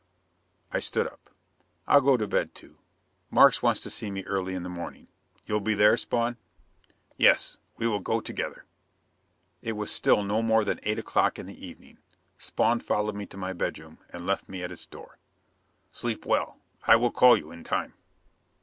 I 0.71 0.79
stood 0.79 1.05
up. 1.05 1.29
"I'll 1.85 2.01
go 2.01 2.17
to 2.17 2.25
bed, 2.25 2.55
too. 2.55 2.79
Markes 3.29 3.61
wants 3.61 3.81
to 3.81 3.91
see 3.91 4.09
me 4.09 4.23
early 4.23 4.55
in 4.55 4.63
the 4.63 4.67
morning. 4.67 5.09
You'll 5.45 5.59
be 5.59 5.75
there, 5.75 5.95
Spawn?" 5.95 6.37
"Yes. 7.17 7.59
We 7.77 7.85
will 7.85 7.99
go 7.99 8.19
together." 8.19 8.65
It 9.61 9.73
was 9.73 9.91
still 9.91 10.23
no 10.23 10.41
more 10.41 10.63
than 10.63 10.79
eight 10.81 10.97
o'clock 10.97 11.37
in 11.37 11.45
the 11.45 11.63
evening. 11.63 11.99
Spawn 12.39 12.79
followed 12.79 13.13
me 13.13 13.27
to 13.27 13.37
my 13.37 13.53
bedroom, 13.53 13.99
and 14.09 14.25
left 14.25 14.49
me 14.49 14.63
at 14.63 14.71
its 14.71 14.87
door. 14.87 15.19
"Sleep 15.91 16.25
well. 16.25 16.57
I 16.87 16.95
will 16.95 17.11
call 17.11 17.37
you 17.37 17.51
in 17.51 17.63
time." 17.63 17.93